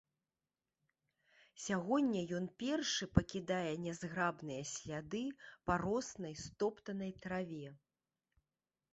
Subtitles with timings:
[1.63, 5.21] Сягоння ён першы пакідае нязграбныя сляды
[5.67, 7.69] па роснай стоптанай траве.